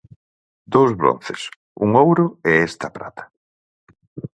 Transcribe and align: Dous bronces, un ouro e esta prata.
Dous 0.73 0.91
bronces, 1.01 1.41
un 1.83 1.89
ouro 2.05 2.25
e 2.49 2.51
esta 2.67 2.87
prata. 2.97 3.23